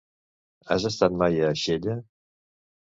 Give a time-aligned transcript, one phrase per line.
[0.75, 2.01] Has estat mai a Xella?